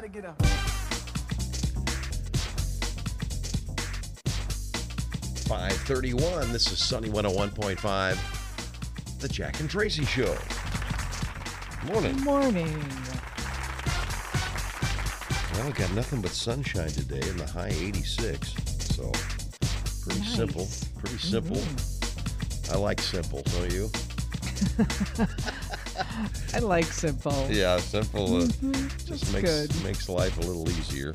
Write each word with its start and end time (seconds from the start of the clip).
Try 0.00 0.08
to 0.08 0.14
get 0.14 0.24
up. 0.24 0.40
531. 5.46 6.52
This 6.52 6.72
is 6.72 6.82
Sunny 6.82 7.10
101.5, 7.10 9.20
The 9.20 9.28
Jack 9.28 9.60
and 9.60 9.68
Tracy 9.68 10.06
Show. 10.06 10.34
Morning. 11.84 12.14
Good 12.14 12.24
morning. 12.24 12.72
Well, 15.52 15.66
we 15.66 15.72
got 15.72 15.92
nothing 15.92 16.22
but 16.22 16.30
sunshine 16.30 16.88
today 16.88 17.20
and 17.28 17.38
the 17.38 17.46
high 17.46 17.68
86. 17.68 18.54
So, 18.96 19.12
pretty 20.02 20.20
Nice. 20.20 20.34
simple. 20.34 20.66
Pretty 20.98 21.18
simple. 21.18 21.58
Mm-hmm. 21.58 22.72
I 22.72 22.76
like 22.78 23.02
simple, 23.02 23.42
don't 23.42 23.70
you? 23.70 23.90
I 26.54 26.58
like 26.58 26.86
simple. 26.86 27.48
Yeah, 27.50 27.76
simple 27.78 28.42
uh, 28.42 28.46
just 29.04 29.32
makes 29.32 29.66
good. 29.66 29.84
makes 29.84 30.08
life 30.08 30.36
a 30.38 30.40
little 30.40 30.68
easier. 30.70 31.12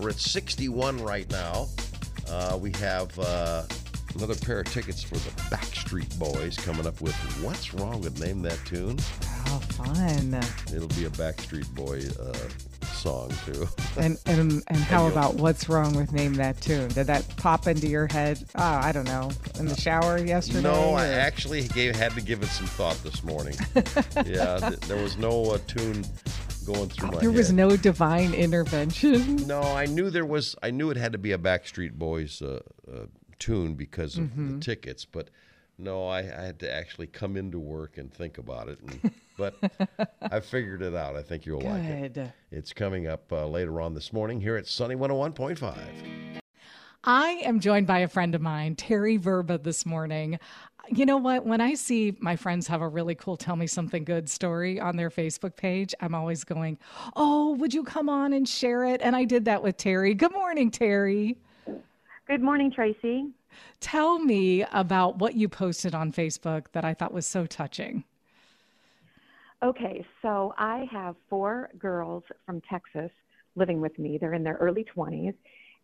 We're 0.00 0.10
at 0.10 0.18
61 0.18 1.02
right 1.02 1.30
now. 1.30 1.68
Uh, 2.28 2.58
we 2.60 2.72
have 2.72 3.16
uh, 3.18 3.62
another 4.16 4.34
pair 4.34 4.60
of 4.60 4.66
tickets 4.66 5.02
for 5.02 5.14
the 5.14 5.30
Backstreet 5.54 6.18
Boys 6.18 6.56
coming 6.56 6.86
up 6.86 7.00
with 7.00 7.14
What's 7.42 7.74
Wrong 7.74 8.00
with 8.00 8.18
Name 8.20 8.42
That 8.42 8.58
Tune? 8.64 8.98
Oh, 9.46 9.60
fun. 9.70 10.40
It'll 10.74 10.88
be 10.88 11.04
a 11.04 11.10
Backstreet 11.10 11.72
Boy 11.74 12.02
uh, 12.20 12.48
song, 13.04 13.30
too. 13.44 13.68
And 13.96 14.18
and 14.26 14.62
and 14.66 14.76
how 14.78 15.06
about 15.06 15.34
what's 15.34 15.68
wrong 15.68 15.94
with 15.94 16.12
name 16.12 16.34
that 16.34 16.60
tune? 16.60 16.88
Did 16.88 17.06
that 17.06 17.24
pop 17.36 17.68
into 17.68 17.86
your 17.86 18.08
head? 18.08 18.44
Oh, 18.56 18.62
I 18.88 18.90
don't 18.92 19.04
know. 19.04 19.30
In 19.58 19.66
the 19.66 19.76
shower 19.76 20.18
yesterday? 20.18 20.62
No, 20.62 20.94
I 20.94 21.06
actually 21.06 21.62
gave, 21.68 21.94
had 21.94 22.12
to 22.14 22.20
give 22.20 22.42
it 22.42 22.48
some 22.48 22.66
thought 22.66 22.96
this 23.04 23.22
morning. 23.22 23.54
yeah, 24.26 24.58
th- 24.58 24.80
there 24.88 25.00
was 25.00 25.16
no 25.16 25.44
uh, 25.52 25.58
tune 25.68 26.04
going 26.66 26.88
through 26.88 27.08
my 27.08 27.14
head. 27.14 27.22
There 27.22 27.30
was 27.30 27.52
no 27.52 27.76
divine 27.76 28.34
intervention. 28.34 29.36
No, 29.46 29.60
I 29.62 29.84
knew 29.86 30.10
there 30.10 30.26
was. 30.26 30.56
I 30.62 30.70
knew 30.72 30.90
it 30.90 30.96
had 30.96 31.12
to 31.12 31.18
be 31.18 31.30
a 31.32 31.38
Backstreet 31.38 31.92
Boys 31.92 32.42
uh, 32.42 32.60
uh, 32.90 33.06
tune 33.38 33.74
because 33.74 34.18
of 34.18 34.24
Mm-hmm. 34.24 34.54
the 34.58 34.64
tickets, 34.64 35.04
but 35.04 35.28
no, 35.78 36.06
I, 36.06 36.20
I 36.20 36.44
had 36.44 36.58
to 36.60 36.72
actually 36.72 37.06
come 37.08 37.36
into 37.36 37.58
work 37.58 37.98
and 37.98 38.12
think 38.12 38.38
about 38.38 38.68
it. 38.68 38.78
And, 38.80 39.10
but 39.36 39.54
I 40.22 40.40
figured 40.40 40.82
it 40.82 40.94
out. 40.94 41.16
I 41.16 41.22
think 41.22 41.46
you'll 41.46 41.60
like 41.60 41.82
it. 41.82 42.32
It's 42.50 42.72
coming 42.72 43.06
up 43.06 43.32
uh, 43.32 43.46
later 43.46 43.80
on 43.80 43.94
this 43.94 44.12
morning 44.12 44.40
here 44.40 44.56
at 44.56 44.66
Sunny 44.66 44.94
101.5. 44.94 46.40
I 47.06 47.30
am 47.44 47.60
joined 47.60 47.86
by 47.86 47.98
a 47.98 48.08
friend 48.08 48.34
of 48.34 48.40
mine, 48.40 48.76
Terry 48.76 49.18
Verba, 49.18 49.58
this 49.58 49.84
morning. 49.84 50.38
You 50.88 51.04
know 51.04 51.16
what? 51.16 51.44
When 51.44 51.60
I 51.60 51.74
see 51.74 52.16
my 52.18 52.36
friends 52.36 52.66
have 52.68 52.80
a 52.80 52.88
really 52.88 53.14
cool 53.14 53.36
Tell 53.36 53.56
Me 53.56 53.66
Something 53.66 54.04
Good 54.04 54.28
story 54.28 54.80
on 54.80 54.96
their 54.96 55.10
Facebook 55.10 55.56
page, 55.56 55.94
I'm 56.00 56.14
always 56.14 56.44
going, 56.44 56.78
Oh, 57.16 57.54
would 57.54 57.74
you 57.74 57.84
come 57.84 58.08
on 58.08 58.32
and 58.32 58.48
share 58.48 58.84
it? 58.84 59.02
And 59.02 59.16
I 59.16 59.24
did 59.24 59.44
that 59.46 59.62
with 59.62 59.76
Terry. 59.76 60.14
Good 60.14 60.32
morning, 60.32 60.70
Terry. 60.70 61.36
Good 62.26 62.42
morning, 62.42 62.72
Tracy. 62.72 63.26
Tell 63.80 64.18
me 64.18 64.64
about 64.72 65.18
what 65.18 65.34
you 65.34 65.48
posted 65.48 65.94
on 65.94 66.12
Facebook 66.12 66.66
that 66.72 66.84
I 66.84 66.94
thought 66.94 67.12
was 67.12 67.26
so 67.26 67.46
touching. 67.46 68.04
Okay, 69.62 70.04
so 70.20 70.54
I 70.58 70.86
have 70.90 71.16
four 71.30 71.70
girls 71.78 72.22
from 72.44 72.60
Texas 72.68 73.10
living 73.56 73.80
with 73.80 73.98
me. 73.98 74.18
They're 74.18 74.34
in 74.34 74.44
their 74.44 74.56
early 74.56 74.84
20s, 74.94 75.34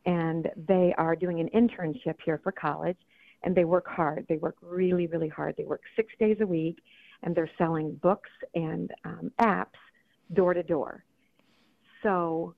and 0.05 0.51
they 0.69 0.95
are 0.99 1.17
doing 1.17 1.41
an 1.41 1.49
internship 1.55 2.17
here 2.25 2.41
for 2.43 2.53
college, 2.53 2.99
and 3.43 3.55
they 3.55 3.65
work 3.65 3.87
hard. 3.89 4.27
They 4.29 4.37
work 4.37 4.57
really, 4.61 5.07
really 5.07 5.29
hard. 5.29 5.55
They 5.57 5.65
work 5.65 5.83
six 5.97 6.13
days 6.19 6.37
a 6.41 6.47
week, 6.47 6.83
and 7.23 7.35
they're 7.35 7.51
selling 7.57 7.95
books 8.03 8.31
and 8.55 8.91
um, 9.05 9.33
apps 9.41 9.81
door 10.35 10.53
to 10.53 10.63
door. 10.63 11.05
So 12.03 12.55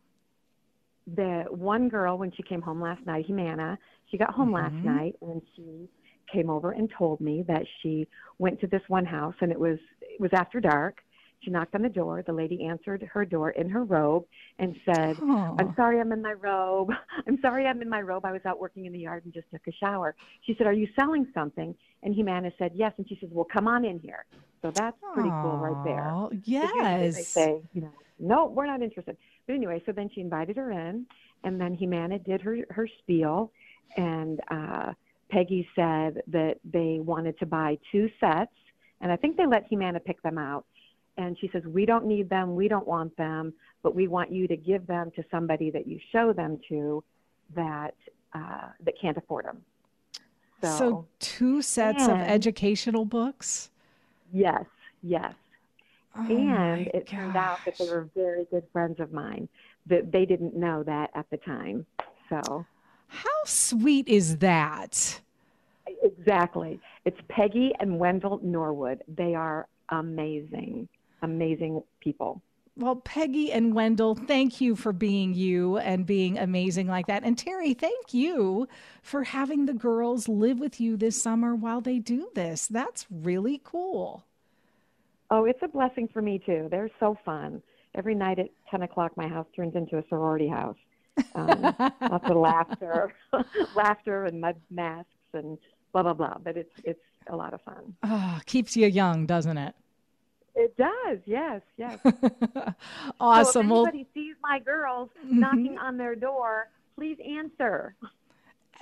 the 1.06 1.45
one 1.50 1.89
girl, 1.89 2.19
when 2.19 2.33
she 2.33 2.42
came 2.42 2.62
home 2.62 2.81
last 2.81 3.05
night, 3.06 3.27
Humana, 3.27 3.78
she 4.11 4.19
got 4.19 4.31
home 4.31 4.53
last 4.53 4.75
mm-hmm. 4.75 4.97
night, 4.97 5.14
and 5.20 5.42
she 5.56 5.89
came 6.33 6.48
over 6.48 6.73
and 6.73 6.90
told 6.96 7.20
me 7.20 7.45
that 7.48 7.63
she 7.83 8.07
went 8.39 8.61
to 8.61 8.67
this 8.67 8.83
one 8.89 9.05
house, 9.05 9.35
and 9.41 9.51
it 9.51 9.58
was 9.58 9.79
it 10.01 10.20
was 10.20 10.30
after 10.35 10.61
dark. 10.61 10.98
She 11.41 11.51
knocked 11.51 11.74
on 11.74 11.83
the 11.83 11.89
door. 11.89 12.23
The 12.24 12.33
lady 12.33 12.64
answered 12.67 13.02
her 13.12 13.24
door 13.24 13.51
in 13.51 13.68
her 13.68 13.83
robe 13.83 14.24
and 14.61 14.77
said, 14.85 15.17
Oh. 15.20 15.57
I'm 15.58 15.74
sorry 15.74 15.98
I'm 15.98 16.12
in 16.12 16.23
my 16.23 16.35
robe. 16.35 16.91
I'm 17.27 17.36
sorry 17.42 17.67
I'm 17.67 17.83
in 17.83 17.89
my 17.89 18.01
robe. 18.01 18.24
I 18.24 18.30
was 18.30 18.42
out 18.46 18.61
working 18.61 18.86
in 18.86 18.92
the 18.92 19.01
yard 19.01 19.24
and 19.24 19.35
just 19.35 19.51
took 19.51 19.67
a 19.67 19.73
shower. 19.73 20.14
She 20.46 20.55
said, 20.57 20.68
Are 20.68 20.73
you 20.73 20.86
selling 20.98 21.27
something? 21.35 21.74
And 22.05 22.14
Humana 22.14 22.52
said, 22.58 22.73
Yes. 22.77 22.92
And 22.96 23.08
she 23.08 23.18
says, 23.20 23.30
Well, 23.33 23.46
come 23.52 23.67
on 23.67 23.85
in 23.85 23.98
here. 23.98 24.24
So 24.62 24.70
that's 24.70 24.96
pretty 25.12 25.28
cool 25.42 25.56
right 25.58 25.84
there. 25.84 26.05
Usually 26.62 26.80
They 27.17 27.23
say, 27.23 27.61
you 27.73 27.83
know, 27.83 27.92
no, 28.18 28.46
we're 28.46 28.67
not 28.67 28.80
interested. 28.80 29.17
But 29.46 29.55
anyway, 29.55 29.83
so 29.84 29.90
then 29.92 30.08
she 30.14 30.20
invited 30.20 30.56
her 30.56 30.70
in, 30.70 31.05
and 31.42 31.61
then 31.61 31.74
Humana 31.74 32.18
did 32.20 32.40
her 32.42 32.58
her 32.70 32.89
spiel, 33.00 33.50
and 33.96 34.40
uh, 34.50 34.92
Peggy 35.30 35.68
said 35.74 36.23
that 36.28 36.58
they 36.64 37.00
wanted 37.02 37.39
to 37.40 37.46
buy 37.46 37.78
two 37.90 38.08
sets, 38.20 38.52
and 39.00 39.11
I 39.11 39.17
think 39.17 39.36
they 39.36 39.46
let 39.46 39.64
Humana 39.67 39.98
pick 39.98 40.23
them 40.23 40.39
out. 40.39 40.64
And 41.18 41.36
she 41.39 41.50
says, 41.52 41.62
we 41.67 41.84
don't 41.84 42.06
need 42.06 42.30
them, 42.30 42.55
we 42.55 42.68
don't 42.68 42.86
want 42.86 43.14
them, 43.18 43.52
but 43.83 43.94
we 43.94 44.08
want 44.08 44.33
you 44.33 44.48
to 44.48 44.56
give 44.56 44.86
them 44.86 45.11
to 45.17 45.23
somebody 45.30 45.70
that 45.70 45.86
you 45.86 45.98
show 46.11 46.33
them 46.33 46.58
to 46.70 47.05
that 47.55 47.94
uh, 48.33 48.68
that 48.84 48.94
can't 48.98 49.18
afford 49.18 49.44
them. 49.44 49.61
So, 50.62 50.68
So, 50.79 51.06
two 51.18 51.61
sets 51.61 52.05
of 52.05 52.17
educational 52.17 53.05
books. 53.05 53.68
Yes, 54.33 54.65
yes. 55.03 55.35
Oh 56.17 56.27
and 56.29 56.89
it 56.89 57.09
turned 57.09 57.37
out 57.37 57.65
that 57.65 57.79
they 57.79 57.87
were 57.87 58.09
very 58.15 58.47
good 58.51 58.65
friends 58.73 59.01
of 59.01 59.13
mine. 59.13 59.48
That 59.87 60.13
they 60.13 60.25
didn't 60.27 60.55
know 60.55 60.83
that 60.85 61.11
at 61.15 61.27
the 61.31 61.39
time. 61.39 61.87
So 62.29 62.65
How 63.09 63.45
sweet 63.45 64.09
is 64.09 64.39
that? 64.39 65.21
exactly, 66.03 66.81
it's 67.05 67.19
Peggy 67.29 67.73
and 67.81 67.98
Wendell 67.98 68.41
Norwood. 68.42 69.03
They 69.09 69.35
are 69.35 69.67
amazing, 69.89 70.89
amazing 71.23 71.83
people. 72.01 72.42
Well, 72.75 72.97
Peggy 72.97 73.53
and 73.53 73.75
Wendell, 73.75 74.15
thank 74.15 74.61
you 74.61 74.77
for 74.77 74.95
being 74.95 75.35
you 75.35 75.77
and 75.77 76.07
being 76.07 76.39
amazing 76.39 76.89
like 76.89 77.07
that. 77.07 77.23
And 77.23 77.37
Terry, 77.37 77.75
thank 77.75 78.15
you 78.15 78.67
for 79.03 79.25
having 79.25 79.67
the 79.67 79.75
girls 79.75 80.27
live 80.27 80.59
with 80.59 80.81
you 80.81 80.97
this 80.97 81.21
summer 81.21 81.55
while 81.55 81.83
they 81.83 81.99
do 81.99 82.31
this. 82.35 82.67
That's 82.67 83.07
really 83.11 83.61
cool. 83.63 84.25
Oh, 85.31 85.45
it's 85.45 85.59
a 85.63 85.69
blessing 85.69 86.09
for 86.13 86.23
me 86.23 86.39
too. 86.45 86.69
They're 86.71 86.91
so 86.99 87.17
fun. 87.25 87.63
Every 87.95 88.15
night 88.15 88.39
at 88.39 88.49
ten 88.71 88.83
o'clock, 88.83 89.17
my 89.17 89.29
house 89.29 89.47
turns 89.55 89.75
into 89.75 89.99
a 89.99 90.05
sorority 90.09 90.49
house. 90.49 90.77
Um, 91.35 91.63
lots 92.01 92.31
of 92.31 92.37
laughter, 92.37 93.13
laughter, 93.77 94.25
and 94.25 94.41
mud 94.41 94.57
masks 94.71 95.09
and 95.35 95.59
blah 95.93 96.03
blah 96.03 96.15
blah. 96.15 96.39
But 96.43 96.57
it's 96.57 96.73
it's 96.85 97.01
a 97.29 97.37
lot 97.37 97.53
of 97.53 97.61
fun. 97.63 97.95
Ah, 98.03 98.41
keeps 98.47 98.77
you 98.77 98.87
young, 98.87 99.27
doesn't 99.27 99.59
it? 99.59 99.75
It 100.55 100.77
does, 100.77 101.18
yes, 101.24 101.63
yes. 101.77 101.98
awesome. 103.20 103.20
So 103.52 103.61
if 103.61 103.67
well, 103.67 103.86
anybody 103.86 104.07
sees 104.13 104.35
my 104.42 104.58
girls 104.58 105.08
mm-hmm. 105.18 105.40
knocking 105.40 105.79
on 105.79 105.96
their 105.96 106.14
door, 106.14 106.68
please 106.96 107.17
answer. 107.27 107.95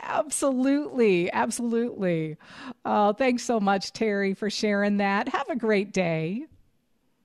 absolutely. 0.03 1.31
Absolutely. 1.33 2.37
Oh, 2.85 3.13
thanks 3.13 3.45
so 3.45 3.61
much, 3.61 3.93
Terry, 3.93 4.35
for 4.35 4.51
sharing 4.51 4.97
that. 4.97 5.29
Have 5.29 5.49
a 5.49 5.57
great 5.57 5.93
day. 5.93 6.47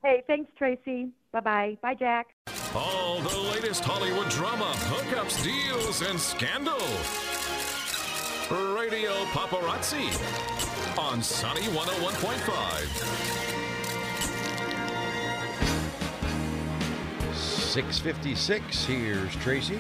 Hey, 0.04 0.24
thanks, 0.28 0.52
Tracy. 0.58 1.10
Bye 1.32 1.40
bye. 1.40 1.78
Bye, 1.82 1.96
Jack. 1.96 2.28
All 2.76 3.22
the 3.22 3.40
latest 3.54 3.84
Hollywood 3.84 4.30
drama, 4.30 4.72
hookups, 4.76 5.44
deals, 5.44 6.04
and 6.04 6.20
scandal. 6.20 6.78
Radio 8.52 9.12
Paparazzi 9.34 10.06
on 11.00 11.24
Sunny 11.24 11.62
101.5. 11.62 13.65
656. 17.76 18.86
Here's 18.86 19.36
Tracy. 19.36 19.78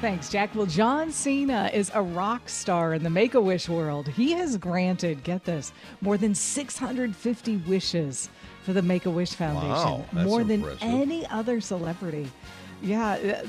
Thanks, 0.00 0.30
Jack. 0.30 0.54
Well, 0.54 0.66
John 0.66 1.10
Cena 1.10 1.68
is 1.74 1.90
a 1.92 2.00
rock 2.00 2.48
star 2.48 2.94
in 2.94 3.02
the 3.02 3.10
Make 3.10 3.34
a 3.34 3.40
Wish 3.40 3.68
world. 3.68 4.06
He 4.06 4.30
has 4.34 4.56
granted, 4.56 5.24
get 5.24 5.44
this, 5.44 5.72
more 6.00 6.16
than 6.16 6.32
650 6.36 7.56
wishes 7.66 8.28
for 8.62 8.72
the 8.72 8.82
Make 8.82 9.06
a 9.06 9.10
Wish 9.10 9.32
Foundation. 9.32 9.68
Wow, 9.68 10.04
more 10.12 10.42
impressive. 10.42 10.78
than 10.78 10.88
any 11.02 11.26
other 11.26 11.60
celebrity. 11.60 12.30
Yeah, 12.80 13.14
uh, 13.14 13.46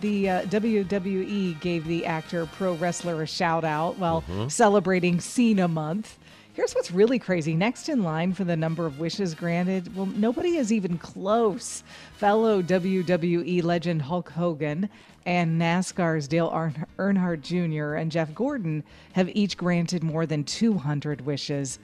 the 0.00 0.30
uh, 0.30 0.42
WWE 0.44 1.58
gave 1.60 1.88
the 1.88 2.06
actor 2.06 2.46
pro 2.46 2.74
wrestler 2.74 3.20
a 3.22 3.26
shout 3.26 3.64
out 3.64 3.98
while 3.98 4.22
Mm-hmm. 4.22 4.46
celebrating 4.48 5.18
Cena 5.18 5.66
month. 5.66 6.18
Here's 6.54 6.72
what's 6.72 6.92
really 6.92 7.18
crazy. 7.18 7.54
Next 7.54 7.88
in 7.88 8.04
line 8.04 8.32
for 8.32 8.44
the 8.44 8.56
number 8.56 8.86
of 8.86 9.00
wishes 9.00 9.34
granted, 9.34 9.94
well, 9.96 10.06
nobody 10.06 10.56
is 10.56 10.72
even 10.72 10.98
close. 10.98 11.82
Fellow 12.16 12.62
WWE 12.62 13.62
legend 13.64 14.02
Hulk 14.02 14.30
Hogan 14.30 14.88
and 15.26 15.60
NASCAR's 15.60 16.28
Dale 16.28 16.50
Earnhardt 16.96 17.40
Jr. 17.40 17.94
and 17.94 18.12
Jeff 18.12 18.32
Gordon 18.34 18.84
have 19.14 19.28
each 19.30 19.56
granted 19.56 20.04
more 20.04 20.26
than 20.26 20.44
200 20.44 21.22
wishes. 21.22 21.80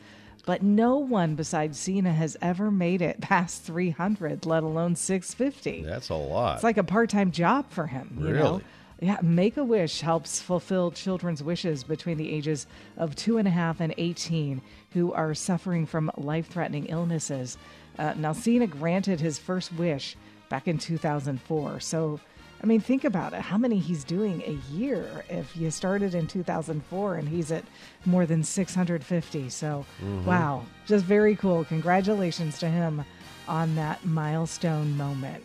but 0.47 0.63
no 0.63 0.97
one 0.97 1.35
besides 1.35 1.79
Cena 1.79 2.13
has 2.13 2.37
ever 2.43 2.71
made 2.71 3.03
it 3.03 3.21
past 3.21 3.63
300, 3.63 4.47
let 4.47 4.63
alone 4.63 4.97
650. 4.97 5.83
That's 5.83 6.09
a 6.09 6.15
lot. 6.15 6.57
It's 6.57 6.65
like 6.65 6.79
a 6.79 6.85
part-time 6.85 7.31
job 7.31 7.71
for 7.71 7.87
him. 7.87 8.17
You 8.21 8.33
know? 8.33 8.61
Yeah, 9.00 9.17
Make 9.23 9.56
a 9.56 9.64
Wish 9.64 10.02
helps 10.02 10.43
fulfill 10.43 10.91
children's 10.91 11.43
wishes 11.43 11.82
between 11.82 12.19
the 12.19 12.31
ages 12.31 12.67
of 12.99 13.17
two 13.17 13.38
and 13.38 13.49
a 13.49 13.50
half 13.50 13.81
and 13.81 13.94
18 13.97 14.61
who 14.93 15.12
are 15.14 15.32
suffering 15.35 15.87
from 15.87 16.11
life 16.19 16.49
threatening 16.49 16.85
illnesses. 16.87 17.56
Uh, 17.99 18.12
now, 18.17 18.35
granted 18.67 19.19
his 19.19 19.38
first 19.38 19.73
wish 19.73 20.17
back 20.50 20.69
in 20.69 20.76
2004. 20.76 21.81
So, 21.81 22.20
I 22.62 22.67
mean, 22.67 22.81
think 22.81 23.05
about 23.05 23.32
it. 23.32 23.41
How 23.41 23.56
many 23.56 23.79
he's 23.79 24.05
doing 24.05 24.43
a 24.43 24.75
year 24.75 25.25
if 25.31 25.56
you 25.56 25.70
started 25.70 26.14
in 26.14 26.26
2004 26.26 27.14
and 27.14 27.26
he's 27.26 27.50
at 27.52 27.64
more 28.05 28.26
than 28.26 28.44
650. 28.44 29.49
So, 29.49 29.87
wow, 30.26 30.67
just 30.87 31.06
very 31.06 31.37
cool. 31.37 31.64
Congratulations 31.64 32.58
to 32.58 32.69
him 32.69 33.02
on 33.49 33.75
that 33.76 34.05
milestone 34.05 34.94
moment. 34.99 35.43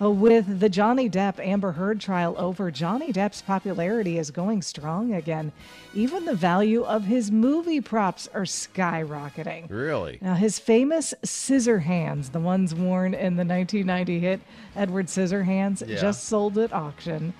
With 0.00 0.60
the 0.60 0.68
Johnny 0.68 1.10
Depp 1.10 1.40
Amber 1.40 1.72
Heard 1.72 1.98
trial 2.00 2.36
over, 2.38 2.70
Johnny 2.70 3.12
Depp's 3.12 3.42
popularity 3.42 4.16
is 4.16 4.30
going 4.30 4.62
strong 4.62 5.12
again. 5.12 5.50
Even 5.92 6.24
the 6.24 6.36
value 6.36 6.84
of 6.84 7.04
his 7.04 7.32
movie 7.32 7.80
props 7.80 8.28
are 8.32 8.42
skyrocketing. 8.44 9.68
really? 9.68 10.18
Now, 10.20 10.34
his 10.34 10.60
famous 10.60 11.14
scissor 11.24 11.80
hands, 11.80 12.30
the 12.30 12.38
ones 12.38 12.76
worn 12.76 13.12
in 13.12 13.34
the 13.34 13.44
1990 13.44 14.20
hit 14.20 14.40
Edward 14.76 15.06
Scissorhands, 15.06 15.86
Yeah. 15.86 15.96
just 16.00 16.24
sold 16.24 16.58
at 16.58 16.72
auction. 16.72 17.34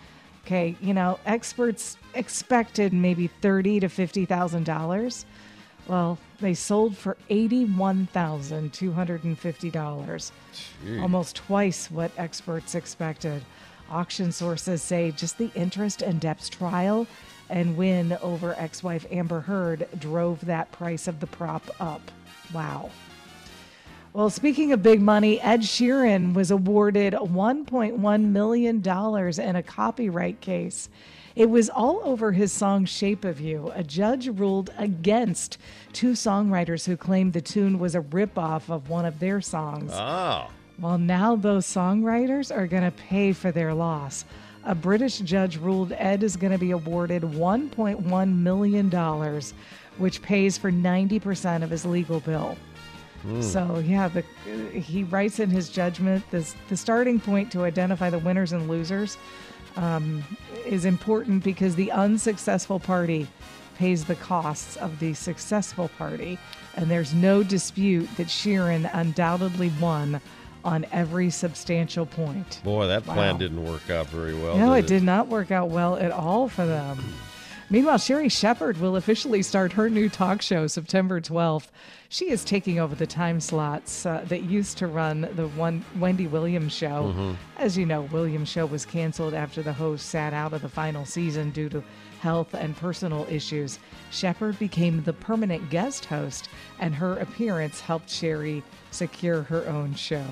Okay, 0.44 0.76
you 0.80 0.94
know, 0.94 1.20
experts 1.26 1.96
expected 2.14 2.92
maybe 2.92 3.26
thirty 3.40 3.78
to 3.80 3.88
fifty 3.88 4.24
thousand 4.24 4.64
dollars. 4.64 5.26
Well, 5.88 6.18
they 6.40 6.52
sold 6.54 6.96
for 6.96 7.16
eighty-one 7.30 8.06
thousand 8.12 8.74
two 8.74 8.92
hundred 8.92 9.24
and 9.24 9.38
fifty 9.38 9.70
dollars, 9.70 10.32
almost 11.00 11.36
twice 11.36 11.90
what 11.90 12.12
experts 12.18 12.74
expected. 12.74 13.42
Auction 13.90 14.30
sources 14.30 14.82
say 14.82 15.10
just 15.12 15.38
the 15.38 15.50
interest 15.54 16.02
in 16.02 16.20
Depp's 16.20 16.50
trial 16.50 17.06
and 17.48 17.74
win 17.74 18.18
over 18.20 18.54
ex-wife 18.58 19.06
Amber 19.10 19.40
Heard 19.40 19.88
drove 19.98 20.44
that 20.44 20.70
price 20.72 21.08
of 21.08 21.20
the 21.20 21.26
prop 21.26 21.62
up. 21.80 22.02
Wow. 22.52 22.90
Well, 24.12 24.28
speaking 24.28 24.72
of 24.72 24.82
big 24.82 25.00
money, 25.00 25.40
Ed 25.40 25.60
Sheeran 25.60 26.34
was 26.34 26.50
awarded 26.50 27.14
$1.1 27.14 28.22
million 28.24 28.76
in 29.40 29.56
a 29.56 29.62
copyright 29.62 30.40
case. 30.40 30.88
It 31.38 31.48
was 31.48 31.70
all 31.70 32.00
over 32.02 32.32
his 32.32 32.50
song 32.50 32.84
Shape 32.84 33.24
of 33.24 33.40
You. 33.40 33.70
A 33.76 33.84
judge 33.84 34.26
ruled 34.26 34.70
against 34.76 35.58
two 35.92 36.14
songwriters 36.14 36.84
who 36.84 36.96
claimed 36.96 37.32
the 37.32 37.40
tune 37.40 37.78
was 37.78 37.94
a 37.94 38.00
ripoff 38.00 38.68
of 38.68 38.90
one 38.90 39.04
of 39.04 39.20
their 39.20 39.40
songs. 39.40 39.92
Oh. 39.94 40.48
Well, 40.80 40.98
now 40.98 41.36
those 41.36 41.64
songwriters 41.64 42.52
are 42.52 42.66
going 42.66 42.82
to 42.82 42.90
pay 42.90 43.32
for 43.32 43.52
their 43.52 43.72
loss. 43.72 44.24
A 44.64 44.74
British 44.74 45.18
judge 45.18 45.58
ruled 45.58 45.92
Ed 45.92 46.24
is 46.24 46.36
going 46.36 46.52
to 46.52 46.58
be 46.58 46.72
awarded 46.72 47.22
$1.1 47.22 48.36
million, 48.36 49.42
which 49.98 50.20
pays 50.22 50.58
for 50.58 50.72
90% 50.72 51.62
of 51.62 51.70
his 51.70 51.84
legal 51.84 52.18
bill. 52.18 52.56
Hmm. 53.22 53.42
So, 53.42 53.78
yeah, 53.78 54.08
the, 54.08 54.22
he 54.72 55.04
writes 55.04 55.38
in 55.38 55.50
his 55.50 55.68
judgment 55.68 56.28
this, 56.32 56.56
the 56.68 56.76
starting 56.76 57.20
point 57.20 57.52
to 57.52 57.62
identify 57.62 58.10
the 58.10 58.18
winners 58.18 58.50
and 58.50 58.68
losers 58.68 59.16
um, 59.76 60.24
is 60.66 60.84
important 60.84 61.44
because 61.44 61.74
the 61.74 61.90
unsuccessful 61.92 62.80
party 62.80 63.26
pays 63.76 64.04
the 64.04 64.16
costs 64.16 64.76
of 64.76 64.98
the 64.98 65.14
successful 65.14 65.88
party. 65.98 66.38
And 66.76 66.90
there's 66.90 67.14
no 67.14 67.42
dispute 67.42 68.08
that 68.16 68.26
Sheeran 68.26 68.90
undoubtedly 68.92 69.72
won 69.80 70.20
on 70.64 70.84
every 70.92 71.30
substantial 71.30 72.04
point. 72.04 72.60
Boy, 72.64 72.86
that 72.88 73.04
plan 73.04 73.34
Wow. 73.34 73.38
didn't 73.38 73.64
work 73.64 73.88
out 73.90 74.06
very 74.08 74.34
well. 74.34 74.56
No, 74.58 74.74
did 74.74 74.84
it 74.84 74.88
did 74.88 75.02
not 75.02 75.28
work 75.28 75.50
out 75.50 75.70
well 75.70 75.96
at 75.96 76.10
all 76.10 76.48
for 76.48 76.66
them. 76.66 76.98
Meanwhile, 77.70 77.98
Sherri 77.98 78.30
Shepherd 78.30 78.78
will 78.78 78.96
officially 78.96 79.42
start 79.42 79.72
her 79.72 79.90
new 79.90 80.08
talk 80.08 80.40
show 80.40 80.66
September 80.66 81.20
12th. 81.20 81.66
She 82.08 82.30
is 82.30 82.42
taking 82.42 82.78
over 82.78 82.94
the 82.94 83.06
time 83.06 83.40
slots 83.40 84.06
uh, 84.06 84.24
that 84.28 84.44
used 84.44 84.78
to 84.78 84.86
run 84.86 85.28
the 85.34 85.48
one 85.48 85.84
Wendy 85.98 86.26
Williams 86.26 86.72
show. 86.72 87.36
As 87.58 87.76
you 87.76 87.84
know, 87.84 88.02
Williams' 88.02 88.48
show 88.48 88.64
was 88.64 88.86
canceled 88.86 89.34
after 89.34 89.62
the 89.62 89.74
host 89.74 90.06
sat 90.06 90.32
out 90.32 90.54
of 90.54 90.62
the 90.62 90.68
final 90.70 91.04
season 91.04 91.50
due 91.50 91.68
to 91.68 91.84
health 92.20 92.54
and 92.54 92.74
personal 92.74 93.26
issues. 93.28 93.78
Shepherd 94.10 94.58
became 94.58 95.02
the 95.02 95.12
permanent 95.12 95.68
guest 95.68 96.06
host, 96.06 96.48
and 96.80 96.94
her 96.94 97.18
appearance 97.18 97.80
helped 97.80 98.08
Sherri 98.08 98.62
secure 98.92 99.42
her 99.42 99.68
own 99.68 99.94
show. 99.94 100.24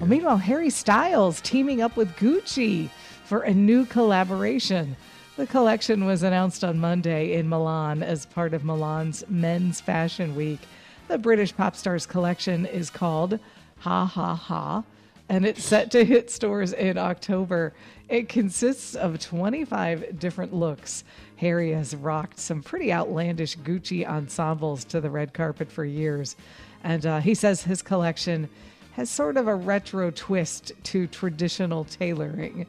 Well, 0.00 0.08
meanwhile, 0.08 0.38
Harry 0.38 0.70
Styles 0.70 1.40
teaming 1.42 1.80
up 1.80 1.96
with 1.96 2.16
Gucci 2.16 2.90
for 3.24 3.42
a 3.42 3.54
new 3.54 3.86
collaboration. 3.86 4.96
The 5.36 5.46
collection 5.46 6.06
was 6.06 6.22
announced 6.22 6.64
on 6.64 6.78
Monday 6.78 7.34
in 7.34 7.46
Milan 7.46 8.02
as 8.02 8.24
part 8.24 8.54
of 8.54 8.64
Milan's 8.64 9.22
Men's 9.28 9.82
Fashion 9.82 10.34
Week. 10.34 10.60
The 11.08 11.18
British 11.18 11.54
pop 11.54 11.76
star's 11.76 12.06
collection 12.06 12.64
is 12.64 12.88
called 12.88 13.38
Ha 13.80 14.06
Ha 14.06 14.34
Ha, 14.34 14.82
and 15.28 15.44
it's 15.44 15.62
set 15.62 15.90
to 15.90 16.06
hit 16.06 16.30
stores 16.30 16.72
in 16.72 16.96
October. 16.96 17.74
It 18.08 18.30
consists 18.30 18.94
of 18.94 19.18
25 19.18 20.18
different 20.18 20.54
looks. 20.54 21.04
Harry 21.36 21.72
has 21.72 21.94
rocked 21.94 22.38
some 22.38 22.62
pretty 22.62 22.90
outlandish 22.90 23.58
Gucci 23.58 24.06
ensembles 24.06 24.86
to 24.86 25.02
the 25.02 25.10
red 25.10 25.34
carpet 25.34 25.70
for 25.70 25.84
years. 25.84 26.34
And 26.82 27.04
uh, 27.04 27.20
he 27.20 27.34
says 27.34 27.62
his 27.62 27.82
collection 27.82 28.48
has 28.92 29.10
sort 29.10 29.36
of 29.36 29.48
a 29.48 29.54
retro 29.54 30.10
twist 30.10 30.72
to 30.84 31.06
traditional 31.06 31.84
tailoring. 31.84 32.64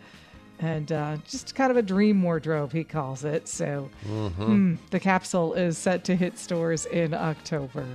And 0.60 0.92
uh, 0.92 1.18
just 1.28 1.54
kind 1.54 1.70
of 1.70 1.78
a 1.78 1.84
dream 1.84 2.24
wardrobe, 2.24 2.72
he 2.74 2.84
calls 2.84 3.24
it. 3.24 3.48
So 3.48 3.90
hmm, 4.06 4.76
the 4.90 5.00
capsule 5.00 5.54
is 5.54 5.78
set 5.78 6.04
to 6.06 6.16
hit 6.16 6.38
stores 6.38 6.86
in 6.88 7.14
October. 7.14 7.86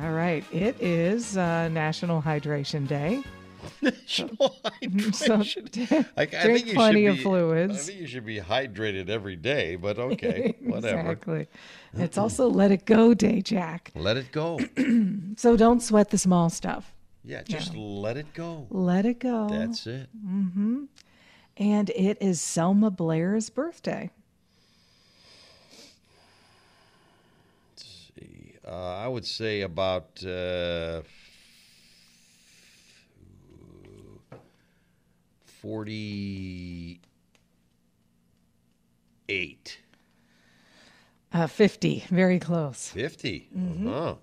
All 0.00 0.12
right, 0.12 0.42
it 0.52 0.80
is 0.80 1.36
uh, 1.36 1.68
National 1.68 2.22
Hydration 2.22 2.88
Day. 2.88 3.22
National 3.82 4.56
Hydration. 4.82 6.06
I, 6.16 6.22
I 6.22 6.26
drink 6.26 6.64
think 6.64 6.76
plenty 6.76 7.06
of 7.06 7.16
be, 7.16 7.22
fluids. 7.22 7.74
I 7.74 7.82
think 7.92 8.00
you 8.00 8.06
should 8.06 8.24
be 8.24 8.40
hydrated 8.40 9.08
every 9.08 9.36
day, 9.36 9.76
but 9.76 9.98
okay, 9.98 10.56
whatever. 10.60 11.00
exactly. 11.00 11.46
It's 11.94 12.16
also 12.16 12.48
Let 12.48 12.72
It 12.72 12.86
Go 12.86 13.12
Day, 13.12 13.42
Jack. 13.42 13.92
Let 13.94 14.16
it 14.16 14.32
go. 14.32 14.58
So 15.36 15.56
don't 15.56 15.82
sweat 15.82 16.10
the 16.10 16.18
small 16.18 16.48
stuff. 16.50 16.92
Yeah, 17.24 17.42
just 17.42 17.74
let 17.74 18.16
it 18.16 18.32
go. 18.32 18.66
Let 18.70 19.04
it 19.06 19.18
go. 19.18 19.48
That's 19.48 19.86
it. 19.86 20.08
And 21.56 21.90
it 21.90 22.18
is 22.20 22.40
Selma 22.40 22.90
Blair's 22.90 23.50
birthday. 23.50 24.10
Let's 27.70 28.10
Uh, 28.66 28.96
I 28.96 29.08
would 29.08 29.26
say 29.26 29.62
about 29.62 30.24
uh, 30.24 31.02
forty-eight. 35.44 36.98
Uh, 41.34 41.46
50, 41.46 42.04
very 42.10 42.38
close. 42.38 42.90
50. 42.90 43.48
Mm-hmm. 43.56 43.88
Uh-huh. 43.88 44.14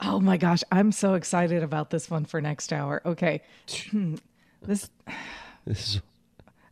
Oh 0.00 0.20
my 0.20 0.36
gosh, 0.38 0.62
I'm 0.72 0.90
so 0.90 1.14
excited 1.14 1.62
about 1.62 1.90
this 1.90 2.08
one 2.10 2.24
for 2.24 2.40
next 2.40 2.72
hour. 2.72 3.02
Okay. 3.04 3.42
this 4.62 4.88
This 5.66 5.96
is 5.96 6.00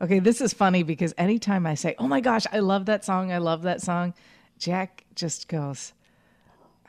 Okay, 0.03 0.19
this 0.19 0.41
is 0.41 0.53
funny 0.53 0.83
because 0.83 1.15
anytime 1.17 1.67
I 1.67 1.75
say, 1.75 1.95
"Oh 1.99 2.07
my 2.07 2.21
gosh, 2.21 2.45
I 2.53 2.59
love 2.59 2.87
that 2.87 3.05
song. 3.05 3.33
I 3.33 3.39
love 3.39 3.63
that 3.63 3.81
song." 3.81 4.15
Jack 4.59 5.05
just 5.15 5.49
goes, 5.49 5.93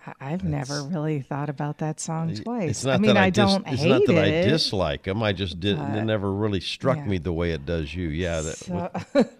"I- 0.05 0.13
"I've 0.19 0.43
never 0.43 0.83
really 0.83 1.21
thought 1.21 1.49
about 1.49 1.77
that 1.79 1.99
song 1.99 2.35
twice." 2.35 2.69
It's 2.69 2.85
not 2.85 2.95
I 2.95 2.97
mean, 2.97 3.13
that 3.13 3.17
I, 3.17 3.25
I 3.25 3.29
dis- 3.29 3.37
don't 3.45 3.67
it's 3.67 3.81
hate 3.81 3.89
not 3.89 4.05
that 4.07 4.27
it. 4.27 4.45
I 4.45 4.49
dislike 4.49 5.03
them. 5.03 5.23
I 5.23 5.31
just 5.33 5.59
didn't. 5.59 5.95
it 5.95 6.03
never 6.03 6.31
really 6.31 6.59
struck 6.59 6.97
yeah. 6.97 7.05
me 7.05 7.17
the 7.17 7.33
way 7.33 7.51
it 7.51 7.65
does 7.65 7.93
you. 7.95 8.09
Yeah. 8.09 8.41
That, 8.41 8.57
So, 8.57 8.91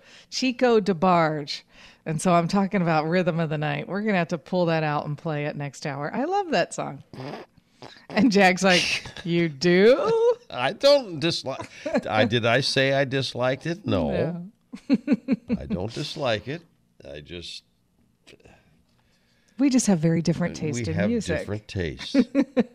Chico 0.30 0.80
DeBarge. 0.80 1.62
And 2.06 2.22
so 2.22 2.34
I'm 2.34 2.48
talking 2.48 2.82
about 2.82 3.10
Rhythm 3.10 3.38
of 3.42 3.50
the 3.50 3.58
Night. 3.58 3.90
We're 3.90 4.00
going 4.00 4.14
to 4.14 4.20
have 4.20 4.30
to 4.30 4.38
pull 4.38 4.68
that 4.68 4.82
out 4.82 5.06
and 5.06 5.18
play 5.18 5.46
it 5.46 5.58
next 5.58 5.86
hour. 5.86 6.10
I 6.14 6.24
love 6.24 6.52
that 6.52 6.74
song. 6.74 7.04
And 8.10 8.32
Jack's 8.32 8.64
like, 8.64 9.04
You 9.24 9.50
do? 9.50 10.34
I 10.50 10.74
don't 10.74 11.20
dislike. 11.20 11.70
I 12.10 12.26
did. 12.26 12.46
I 12.46 12.62
say 12.62 12.94
I 12.94 13.04
disliked 13.06 13.66
it. 13.66 13.86
No, 13.86 14.46
I 14.90 15.66
don't 15.66 15.94
dislike 15.94 16.48
it. 16.48 16.62
I 17.10 17.20
just 17.20 17.64
We 19.60 19.70
just 19.70 19.88
have 19.88 20.00
very 20.00 20.22
different 20.22 20.56
taste 20.56 20.86
we 20.86 20.92
in 20.92 20.94
have 20.94 21.10
music. 21.10 21.40
different 21.40 21.68
tastes. 21.68 22.16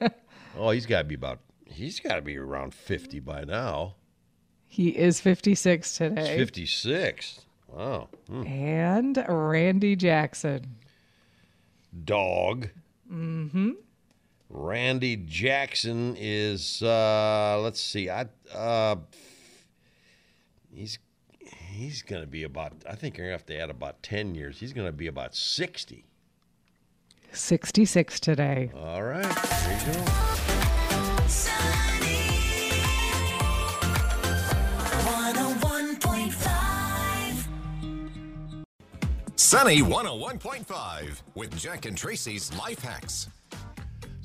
oh, 0.59 0.71
he's 0.71 0.87
got 0.87 0.99
to 0.99 1.05
be 1.05 1.15
about. 1.15 1.41
He's 1.65 1.99
got 1.99 2.17
to 2.17 2.23
be 2.23 2.37
around 2.37 2.75
fifty 2.75 3.19
by 3.19 3.45
now. 3.45 3.95
He 4.69 4.91
is 4.91 5.21
56 5.21 5.97
today. 5.99 6.37
Fifty 6.39 6.65
six. 6.67 7.41
Wow. 7.69 8.09
Hmm. 8.29 8.47
And 8.47 9.25
Randy 9.29 9.97
Jackson. 9.97 10.77
Dog. 12.05 12.69
Mm-hmm. 13.11 13.73
Randy 14.55 15.17
Jackson 15.17 16.15
is 16.19 16.83
uh 16.83 17.59
let's 17.63 17.81
see. 17.81 18.11
I 18.11 18.27
uh 18.55 18.97
he's 20.75 20.99
he's 21.41 22.03
going 22.03 22.21
to 22.21 22.29
be 22.29 22.43
about 22.43 22.75
I 22.89 22.95
think 22.95 23.17
you're 23.17 23.29
going 23.29 23.39
to 23.39 23.43
have 23.43 23.47
to 23.47 23.59
add 23.59 23.71
about 23.71 24.03
10 24.03 24.35
years. 24.35 24.61
He's 24.61 24.75
going 24.75 24.87
to 24.87 24.93
be 24.93 25.07
about 25.07 25.35
60. 25.35 26.05
66 27.33 28.21
today. 28.21 28.71
All 28.77 29.03
right. 29.03 29.23
There 29.23 29.87
you 29.87 29.95
go. 29.95 30.05
Sunny 31.27 32.19
101.5. 35.01 37.47
Sunny 39.35 39.81
101.5 39.81 41.23
with 41.35 41.59
Jack 41.59 41.87
and 41.87 41.97
Tracy's 41.97 42.55
Life 42.59 42.81
Hacks. 42.81 43.29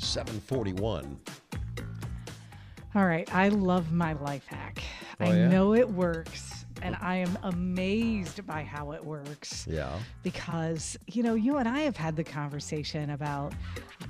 741. 0.07 1.19
All 2.95 3.05
right, 3.05 3.31
I 3.35 3.49
love 3.49 3.91
my 3.91 4.13
life 4.13 4.45
hack. 4.47 4.81
Oh, 5.19 5.25
I 5.25 5.35
yeah? 5.35 5.47
know 5.49 5.75
it 5.75 5.87
works, 5.87 6.65
and 6.81 6.95
I 7.01 7.17
am 7.17 7.37
amazed 7.43 8.45
by 8.47 8.63
how 8.63 8.93
it 8.93 9.03
works. 9.03 9.67
Yeah. 9.69 9.99
Because, 10.23 10.97
you 11.07 11.23
know, 11.23 11.35
you 11.35 11.57
and 11.57 11.67
I 11.67 11.81
have 11.81 11.97
had 11.97 12.15
the 12.15 12.23
conversation 12.23 13.09
about 13.09 13.53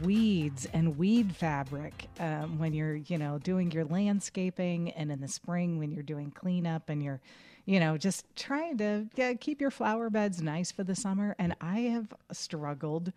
weeds 0.04 0.68
and 0.72 0.98
weed 0.98 1.36
fabric 1.36 2.08
um, 2.20 2.60
when 2.60 2.74
you're, 2.74 2.96
you 2.96 3.18
know, 3.18 3.40
doing 3.40 3.72
your 3.72 3.86
landscaping 3.86 4.92
and 4.92 5.12
in 5.12 5.20
the 5.20 5.28
spring 5.28 5.80
when 5.80 5.92
you're 5.92 6.04
doing 6.04 6.32
cleanup 6.32 6.90
and 6.90 7.02
you're, 7.04 7.20
you 7.66 7.80
know, 7.80 7.98
just 7.98 8.24
trying 8.36 8.78
to 8.78 9.08
yeah, 9.16 9.34
keep 9.34 9.60
your 9.60 9.72
flower 9.72 10.10
beds 10.10 10.42
nice 10.42 10.72
for 10.72 10.84
the 10.84 10.96
summer. 10.96 11.36
And 11.40 11.56
I 11.60 11.80
have 11.80 12.14
struggled 12.32 13.12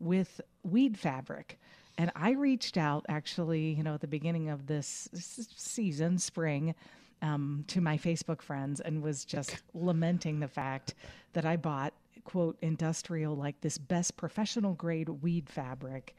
with 0.00 0.40
weed 0.62 0.98
fabric. 0.98 1.58
And 1.96 2.10
I 2.16 2.30
reached 2.32 2.76
out 2.76 3.04
actually, 3.08 3.72
you 3.72 3.82
know, 3.82 3.94
at 3.94 4.00
the 4.00 4.08
beginning 4.08 4.48
of 4.48 4.66
this 4.66 5.08
season, 5.56 6.18
spring, 6.18 6.74
um, 7.22 7.64
to 7.68 7.80
my 7.80 7.96
Facebook 7.96 8.42
friends 8.42 8.80
and 8.80 9.02
was 9.02 9.24
just 9.24 9.62
lamenting 9.72 10.40
the 10.40 10.48
fact 10.48 10.94
that 11.32 11.44
I 11.46 11.56
bought, 11.56 11.94
quote, 12.24 12.56
industrial, 12.60 13.36
like 13.36 13.60
this 13.60 13.78
best 13.78 14.16
professional 14.16 14.74
grade 14.74 15.08
weed 15.08 15.48
fabric 15.48 16.16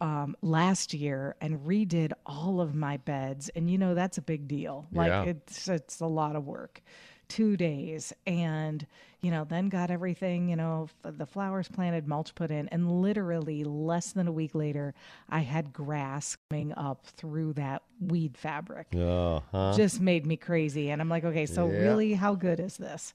um, 0.00 0.36
last 0.42 0.92
year 0.92 1.34
and 1.40 1.58
redid 1.60 2.12
all 2.26 2.60
of 2.60 2.74
my 2.74 2.98
beds. 2.98 3.48
And, 3.56 3.70
you 3.70 3.78
know, 3.78 3.94
that's 3.94 4.18
a 4.18 4.22
big 4.22 4.46
deal. 4.46 4.86
Like, 4.92 5.08
Yeah. 5.08 5.22
it's, 5.24 5.68
it's 5.68 6.00
a 6.00 6.06
lot 6.06 6.36
of 6.36 6.46
work. 6.46 6.82
Two 7.28 7.56
days. 7.56 8.12
And, 8.26 8.86
you 9.20 9.30
know, 9.30 9.44
then 9.44 9.68
got 9.68 9.90
everything, 9.90 10.48
you 10.48 10.56
know, 10.56 10.88
f- 11.04 11.14
the 11.18 11.26
flowers 11.26 11.68
planted, 11.68 12.06
mulch 12.06 12.34
put 12.34 12.50
in. 12.50 12.68
And 12.68 13.00
literally 13.02 13.64
less 13.64 14.12
than 14.12 14.28
a 14.28 14.32
week 14.32 14.54
later, 14.54 14.94
I 15.28 15.40
had 15.40 15.72
grass 15.72 16.36
coming 16.50 16.72
up 16.74 17.04
through 17.06 17.54
that 17.54 17.82
weed 18.00 18.36
fabric 18.36 18.88
Uh 18.94 19.40
huh. 19.50 19.72
just 19.76 20.00
made 20.00 20.24
me 20.26 20.36
crazy. 20.36 20.90
And 20.90 21.00
I'm 21.00 21.08
like, 21.08 21.24
okay, 21.24 21.46
so 21.46 21.66
Yeah. 21.68 21.80
really, 21.80 22.14
how 22.14 22.34
good 22.34 22.60
is 22.60 22.76
this? 22.76 23.12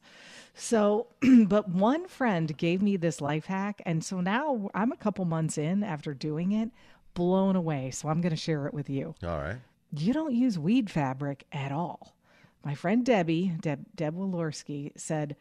So, 0.54 1.08
but 1.48 1.70
one 1.70 2.08
friend 2.08 2.56
gave 2.58 2.82
me 2.82 2.98
this 2.98 3.22
life 3.22 3.46
hack. 3.46 3.82
And 3.86 4.04
so 4.04 4.20
now 4.20 4.70
I'm 4.74 4.92
a 4.92 4.98
couple 4.98 5.24
months 5.26 5.58
in 5.58 5.84
after 5.84 6.14
doing 6.14 6.52
it, 6.52 6.70
blown 7.14 7.56
away. 7.56 7.92
So 7.92 8.10
I'm 8.10 8.20
going 8.22 8.32
to 8.32 8.36
share 8.36 8.68
it 8.68 8.74
with 8.74 8.90
you. 8.90 9.16
All 9.24 9.38
right. 9.40 9.60
You 9.96 10.14
don't 10.14 10.34
use 10.34 10.58
weed 10.60 10.90
fabric 10.90 11.46
at 11.52 11.72
all. 11.72 12.14
My 12.64 12.76
friend 12.76 13.06
Debbie, 13.06 13.54
Deb, 13.62 13.86
Deb 13.96 14.16
Walorski, 14.16 14.92
said 14.96 15.36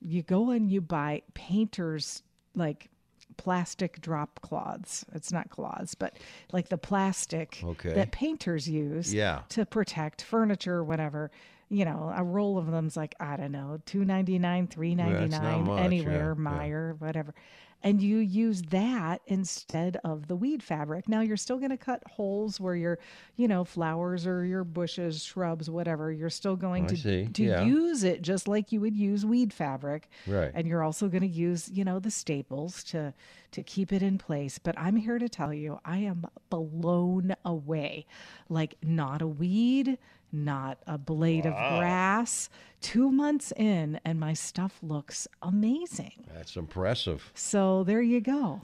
you 0.00 0.22
go 0.22 0.50
and 0.50 0.70
you 0.70 0.80
buy 0.80 1.22
painters 1.34 2.22
like 2.54 2.88
plastic 3.36 4.00
drop 4.00 4.40
cloths. 4.42 5.04
It's 5.14 5.32
not 5.32 5.50
cloths, 5.50 5.94
but 5.94 6.16
like 6.52 6.68
the 6.68 6.78
plastic 6.78 7.60
Okay. 7.64 7.92
that 7.94 8.10
painters 8.12 8.68
use 8.68 9.12
Yeah. 9.12 9.42
to 9.50 9.64
protect 9.66 10.22
furniture 10.22 10.76
or 10.76 10.84
whatever. 10.84 11.30
You 11.68 11.86
know, 11.86 12.12
a 12.14 12.22
roll 12.22 12.58
of 12.58 12.66
them's 12.70 12.96
like, 12.96 13.14
I 13.18 13.36
don't 13.36 13.52
know, 13.52 13.80
two 13.86 14.04
ninety 14.04 14.38
nine, 14.38 14.66
three 14.66 14.94
ninety 14.94 15.28
nine, 15.28 15.64
much, 15.64 15.80
anywhere, 15.80 16.36
yeah, 16.38 16.64
yeah. 16.66 16.92
Whatever. 16.98 17.34
And 17.82 18.00
you 18.00 18.18
use 18.18 18.62
that 18.70 19.22
instead 19.26 19.98
of 20.04 20.28
the 20.28 20.36
weed 20.36 20.62
fabric. 20.62 21.08
Now 21.08 21.20
you're 21.20 21.36
still 21.36 21.58
going 21.58 21.70
to 21.70 21.76
cut 21.76 22.02
holes 22.06 22.60
where 22.60 22.76
your, 22.76 22.98
you 23.36 23.48
know, 23.48 23.64
flowers 23.64 24.26
or 24.26 24.44
your 24.44 24.64
bushes, 24.64 25.22
shrubs, 25.22 25.68
whatever. 25.68 26.12
You're 26.12 26.30
still 26.30 26.56
going 26.56 26.84
oh, 26.84 26.92
I 26.92 26.96
to 26.96 27.26
to 27.26 27.42
yeah. 27.42 27.62
use 27.62 28.04
it 28.04 28.22
just 28.22 28.46
like 28.46 28.72
you 28.72 28.80
would 28.80 28.96
use 28.96 29.26
weed 29.26 29.52
fabric. 29.52 30.08
Right. 30.26 30.52
And 30.54 30.66
you're 30.66 30.82
also 30.82 31.08
going 31.08 31.22
to 31.22 31.28
use, 31.28 31.68
you 31.72 31.84
know, 31.84 31.98
the 31.98 32.10
staples 32.10 32.84
to 32.84 33.14
to 33.52 33.62
keep 33.62 33.92
it 33.92 34.02
in 34.02 34.18
place. 34.18 34.58
But 34.58 34.78
I'm 34.78 34.96
here 34.96 35.18
to 35.18 35.28
tell 35.28 35.52
you, 35.52 35.78
I 35.84 35.98
am 35.98 36.26
blown 36.50 37.34
away. 37.44 38.06
Like 38.48 38.76
not 38.82 39.22
a 39.22 39.26
weed, 39.26 39.98
not 40.32 40.78
a 40.86 40.98
blade 40.98 41.46
of 41.46 41.52
grass. 41.54 42.48
Two 42.80 43.10
months 43.12 43.52
in, 43.56 44.00
and 44.04 44.18
my 44.18 44.32
stuff 44.32 44.78
looks 44.82 45.28
amazing. 45.42 46.24
That's 46.34 46.56
impressive. 46.56 47.30
So 47.34 47.84
there 47.84 48.02
you 48.02 48.20
go. 48.20 48.62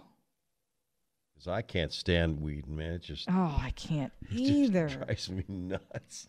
Because 1.34 1.48
I 1.48 1.62
can't 1.62 1.92
stand 1.92 2.40
weed, 2.40 2.66
man. 2.66 2.94
It 2.94 3.02
just 3.02 3.28
Oh, 3.30 3.60
I 3.62 3.70
can't 3.76 4.12
either. 4.32 4.88
drives 4.88 5.30
me 5.30 5.44
nuts. 5.48 6.26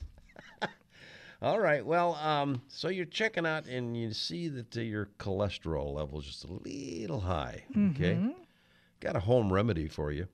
All 1.42 1.60
right. 1.60 1.84
Well, 1.86 2.16
um, 2.16 2.62
so 2.68 2.90
you're 2.90 3.06
checking 3.06 3.46
out 3.46 3.66
and 3.66 3.96
you 3.98 4.12
see 4.14 4.50
that 4.50 4.76
uh, 4.78 4.82
your 4.82 5.08
cholesterol 5.18 5.94
level 5.96 6.20
is 6.20 6.26
just 6.26 6.44
a 6.44 6.52
little 6.52 7.22
high. 7.22 7.64
Okay. 7.72 8.16
Mm-hmm. 8.16 8.30
Got 9.00 9.16
a 9.16 9.22
home 9.22 9.52
remedy 9.52 9.88
for 9.88 10.12
you. 10.12 10.28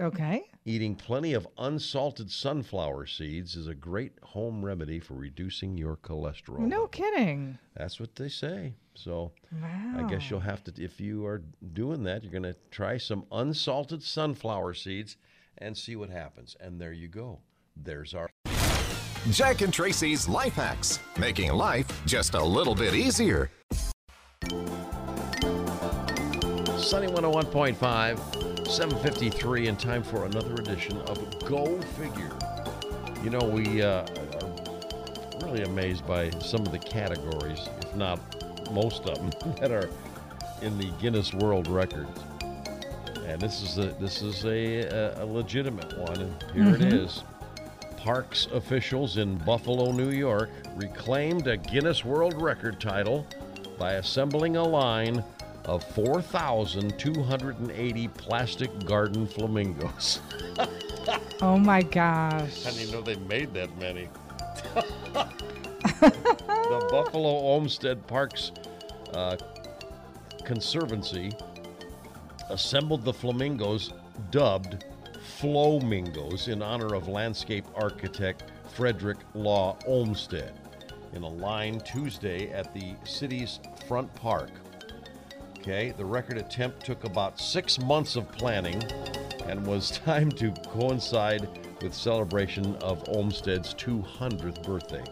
Okay. 0.00 0.42
Eating 0.64 0.96
plenty 0.96 1.34
of 1.34 1.46
unsalted 1.58 2.30
sunflower 2.30 3.06
seeds 3.06 3.54
is 3.54 3.68
a 3.68 3.74
great 3.74 4.12
home 4.22 4.64
remedy 4.64 4.98
for 4.98 5.14
reducing 5.14 5.76
your 5.76 5.96
cholesterol. 5.96 6.58
No 6.58 6.64
level. 6.76 6.88
kidding. 6.88 7.58
That's 7.76 8.00
what 8.00 8.16
they 8.16 8.28
say. 8.28 8.74
So 8.94 9.32
Wow. 9.60 9.94
I 9.98 10.02
guess 10.10 10.30
you'll 10.30 10.40
have 10.40 10.64
to, 10.64 10.72
if 10.82 11.00
you 11.00 11.24
are 11.26 11.42
doing 11.74 12.02
that, 12.04 12.22
you're 12.22 12.32
going 12.32 12.42
to 12.42 12.56
try 12.70 12.96
some 12.96 13.24
unsalted 13.30 14.02
sunflower 14.02 14.74
seeds 14.74 15.16
and 15.58 15.76
see 15.76 15.94
what 15.96 16.10
happens. 16.10 16.56
And 16.60 16.80
there 16.80 16.92
you 16.92 17.08
go. 17.08 17.40
There's 17.76 18.14
our. 18.14 18.28
Jack 19.30 19.62
and 19.62 19.72
Tracy's 19.72 20.28
Life 20.28 20.54
Hacks, 20.54 20.98
making 21.18 21.52
life 21.52 21.86
just 22.04 22.34
a 22.34 22.42
little 22.44 22.74
bit 22.74 22.94
easier. 22.94 23.50
Sunny 26.78 27.06
101.5, 27.06 28.53
753, 28.74 29.68
and 29.68 29.78
time 29.78 30.02
for 30.02 30.24
another 30.24 30.54
edition 30.54 31.00
of 31.02 31.46
Go 31.46 31.80
Figure. 31.92 32.36
You 33.22 33.30
know, 33.30 33.38
we 33.38 33.82
uh, 33.82 34.02
are 34.02 35.46
really 35.46 35.62
amazed 35.62 36.04
by 36.08 36.30
some 36.40 36.62
of 36.62 36.72
the 36.72 36.80
categories, 36.80 37.68
if 37.80 37.94
not 37.94 38.18
most 38.72 39.06
of 39.06 39.14
them, 39.14 39.54
that 39.60 39.70
are 39.70 39.88
in 40.60 40.76
the 40.76 40.90
Guinness 41.00 41.32
World 41.32 41.68
Records. 41.68 42.18
And 43.24 43.40
this 43.40 43.62
is 43.62 43.78
a 43.78 43.92
this 44.00 44.22
is 44.22 44.44
a, 44.44 44.80
a, 44.88 45.22
a 45.22 45.24
legitimate 45.24 45.96
one, 45.96 46.20
and 46.20 46.44
here 46.52 46.74
it 46.74 46.92
is. 46.92 47.22
Parks 47.96 48.48
officials 48.52 49.18
in 49.18 49.38
Buffalo, 49.38 49.92
New 49.92 50.10
York, 50.10 50.50
reclaimed 50.74 51.46
a 51.46 51.56
Guinness 51.56 52.04
World 52.04 52.34
Record 52.42 52.80
title 52.80 53.24
by 53.78 53.92
assembling 53.92 54.56
a 54.56 54.64
line 54.64 55.22
of 55.64 55.82
4,280 55.94 58.08
plastic 58.08 58.84
garden 58.84 59.26
flamingos. 59.26 60.20
Oh 61.42 61.58
my 61.58 61.82
gosh. 61.82 62.66
I 62.66 62.70
didn't 62.70 62.92
know 62.92 63.02
they 63.02 63.16
made 63.16 63.52
that 63.52 63.76
many. 63.76 64.08
the 66.00 66.88
Buffalo 66.90 67.28
Olmsted 67.28 68.06
Parks 68.06 68.52
uh, 69.12 69.36
Conservancy 70.44 71.30
assembled 72.48 73.04
the 73.04 73.12
flamingos 73.12 73.92
dubbed 74.30 74.86
Flomingos 75.38 76.48
in 76.48 76.62
honor 76.62 76.94
of 76.94 77.08
landscape 77.08 77.66
architect 77.74 78.44
Frederick 78.74 79.18
Law 79.34 79.76
Olmsted 79.86 80.52
in 81.12 81.22
a 81.22 81.28
line 81.28 81.80
Tuesday 81.80 82.50
at 82.50 82.72
the 82.72 82.94
city's 83.04 83.60
front 83.86 84.12
park. 84.14 84.50
Okay, 85.66 85.94
the 85.96 86.04
record 86.04 86.36
attempt 86.36 86.84
took 86.84 87.04
about 87.04 87.40
six 87.40 87.78
months 87.78 88.16
of 88.16 88.30
planning 88.32 88.82
and 89.46 89.66
was 89.66 89.92
timed 90.04 90.36
to 90.36 90.52
coincide 90.68 91.48
with 91.80 91.94
celebration 91.94 92.76
of 92.82 93.02
Olmsted's 93.08 93.72
200th 93.72 94.62
birthday. 94.62 95.02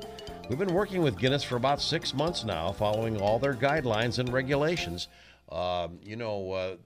We've 0.50 0.58
been 0.58 0.74
working 0.74 1.00
with 1.00 1.16
Guinness 1.16 1.42
for 1.42 1.56
about 1.56 1.80
six 1.80 2.12
months 2.12 2.44
now, 2.44 2.70
following 2.70 3.18
all 3.18 3.38
their 3.38 3.54
guidelines 3.54 4.18
and 4.18 4.30
regulations. 4.30 5.08
Um, 5.50 5.98
you 6.04 6.16
know, 6.16 6.52
uh, 6.52 6.76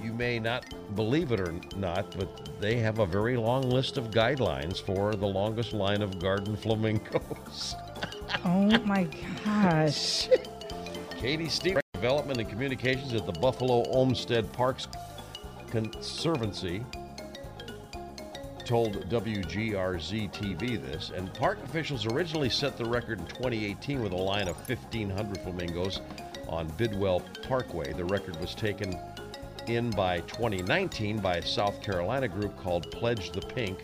you 0.00 0.12
may 0.12 0.38
not 0.38 0.72
believe 0.94 1.32
it 1.32 1.40
or 1.40 1.52
not, 1.74 2.16
but 2.16 2.60
they 2.60 2.76
have 2.76 3.00
a 3.00 3.06
very 3.06 3.36
long 3.36 3.70
list 3.70 3.96
of 3.96 4.12
guidelines 4.12 4.80
for 4.80 5.16
the 5.16 5.26
longest 5.26 5.72
line 5.72 6.00
of 6.00 6.20
garden 6.20 6.56
flamingos. 6.62 7.74
Oh 8.44 8.68
my 8.84 9.08
gosh. 9.44 10.28
Katie 11.18 11.48
Steve, 11.48 11.81
Development 12.02 12.40
and 12.40 12.48
Communications 12.48 13.14
at 13.14 13.26
the 13.26 13.32
Buffalo 13.38 13.84
Olmsted 13.84 14.52
Parks 14.52 14.88
Conservancy 15.70 16.84
told 18.64 19.08
WGRZ 19.08 20.32
TV 20.32 20.82
this, 20.82 21.12
and 21.14 21.32
park 21.34 21.62
officials 21.62 22.04
originally 22.06 22.50
set 22.50 22.76
the 22.76 22.84
record 22.84 23.20
in 23.20 23.26
2018 23.26 24.02
with 24.02 24.10
a 24.10 24.16
line 24.16 24.48
of 24.48 24.56
1,500 24.68 25.42
flamingos 25.42 26.00
on 26.48 26.66
Bidwell 26.76 27.22
Parkway. 27.46 27.92
The 27.92 28.04
record 28.06 28.34
was 28.40 28.56
taken 28.56 28.98
in 29.68 29.90
by 29.90 30.22
2019 30.22 31.20
by 31.20 31.36
a 31.36 31.46
South 31.46 31.80
Carolina 31.80 32.26
group 32.26 32.56
called 32.56 32.90
Pledge 32.90 33.30
the 33.30 33.42
Pink, 33.42 33.78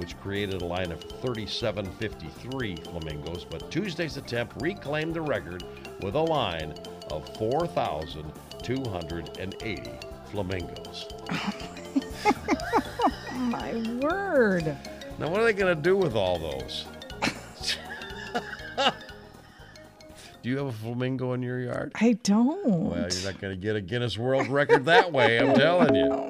which 0.00 0.18
created 0.20 0.62
a 0.62 0.64
line 0.64 0.90
of 0.90 1.00
3753 1.22 2.76
flamingos. 2.76 3.44
But 3.44 3.70
Tuesday's 3.70 4.16
attempt 4.16 4.62
reclaimed 4.62 5.12
the 5.12 5.20
record 5.20 5.62
with 6.00 6.14
a 6.14 6.22
line 6.22 6.72
of 7.10 7.28
4,280 7.36 9.90
flamingos. 10.32 11.06
My 13.36 13.74
word. 14.00 14.74
Now, 15.18 15.28
what 15.28 15.40
are 15.40 15.44
they 15.44 15.52
going 15.52 15.76
to 15.76 15.82
do 15.82 15.98
with 15.98 16.14
all 16.14 16.38
those? 16.38 16.86
do 20.42 20.48
you 20.48 20.56
have 20.56 20.68
a 20.68 20.72
flamingo 20.72 21.34
in 21.34 21.42
your 21.42 21.60
yard? 21.60 21.92
I 21.96 22.14
don't. 22.22 22.88
Well, 22.88 23.06
you're 23.12 23.30
not 23.30 23.38
going 23.38 23.54
to 23.54 23.60
get 23.60 23.76
a 23.76 23.82
Guinness 23.82 24.16
World 24.16 24.48
Record 24.48 24.86
that 24.86 25.12
way, 25.12 25.38
I'm 25.38 25.54
telling 25.54 25.94
you. 25.94 26.26